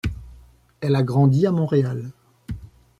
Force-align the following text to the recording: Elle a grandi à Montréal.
Elle 0.79 0.95
a 0.95 1.03
grandi 1.03 1.45
à 1.45 1.51
Montréal. 1.51 2.09